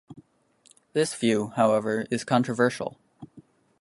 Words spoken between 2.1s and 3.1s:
controversial.